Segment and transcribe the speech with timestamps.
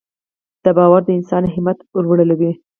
[0.63, 2.51] دا باور د انسان همت ورلوړوي.